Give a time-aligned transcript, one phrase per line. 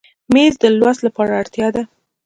[0.33, 1.83] مېز د لوست لپاره اړتیا ده.